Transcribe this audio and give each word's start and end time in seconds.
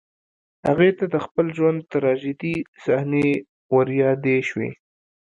هغې 0.67 0.91
ته 0.97 1.05
د 1.13 1.15
خپل 1.25 1.45
ژوند 1.57 1.79
تراژيدي 1.91 2.55
صحنې 2.83 3.27
وريادې 3.75 4.37
شوې 4.49 4.69